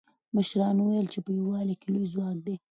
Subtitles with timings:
[0.35, 2.55] مشرانو وویل چې په یووالي کې لوی ځواک دی.